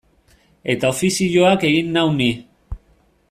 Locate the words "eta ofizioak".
0.73-1.67